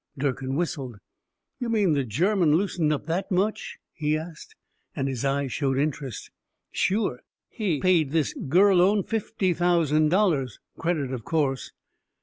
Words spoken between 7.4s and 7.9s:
He